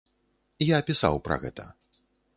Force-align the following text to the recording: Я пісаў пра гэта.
Я 0.67 0.79
пісаў 0.89 1.19
пра 1.27 1.35
гэта. 1.47 1.69